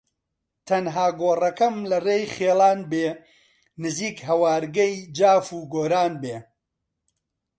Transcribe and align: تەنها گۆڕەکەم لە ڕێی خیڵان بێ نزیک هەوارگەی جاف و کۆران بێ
تەنها 0.67 1.07
گۆڕەکەم 1.19 1.75
لە 1.89 1.97
ڕێی 2.05 2.23
خیڵان 2.35 2.79
بێ 2.91 3.07
نزیک 3.81 4.17
هەوارگەی 4.27 4.93
جاف 5.17 5.45
و 5.57 5.61
کۆران 5.73 6.13
بێ 6.23 6.37